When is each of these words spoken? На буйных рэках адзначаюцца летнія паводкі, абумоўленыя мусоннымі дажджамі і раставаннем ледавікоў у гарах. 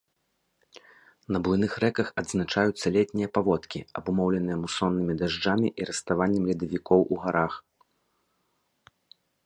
На 1.35 1.41
буйных 1.47 1.73
рэках 1.83 2.07
адзначаюцца 2.21 2.93
летнія 2.97 3.29
паводкі, 3.37 3.79
абумоўленыя 4.01 4.57
мусоннымі 4.65 5.13
дажджамі 5.23 5.67
і 5.83 5.91
раставаннем 5.91 6.43
ледавікоў 6.53 6.99
у 7.13 7.25
гарах. 7.27 7.53